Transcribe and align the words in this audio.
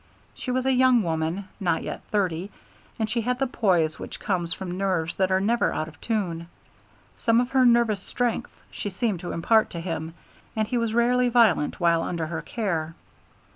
She 0.33 0.49
was 0.49 0.65
a 0.65 0.71
young 0.71 1.03
woman, 1.03 1.47
not 1.59 1.83
yet 1.83 2.01
thirty, 2.09 2.49
and 2.97 3.07
she 3.07 3.21
had 3.21 3.37
the 3.37 3.45
poise 3.45 3.99
which 3.99 4.19
comes 4.19 4.51
from 4.51 4.75
nerves 4.75 5.13
that 5.17 5.29
are 5.31 5.39
never 5.39 5.71
out 5.71 5.87
of 5.87 6.01
tune. 6.01 6.47
Some 7.17 7.39
of 7.39 7.51
her 7.51 7.65
nervous 7.67 8.01
strength 8.01 8.49
she 8.71 8.89
seemed 8.89 9.19
to 9.19 9.31
impart 9.31 9.69
to 9.69 9.79
him, 9.79 10.15
and 10.55 10.67
he 10.67 10.77
was 10.79 10.95
rarely 10.95 11.29
violent 11.29 11.79
while 11.79 12.01
under 12.01 12.25
her 12.25 12.41
care. 12.41 12.95